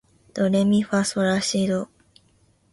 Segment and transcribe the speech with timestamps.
[0.33, 1.87] ドレミファソラシド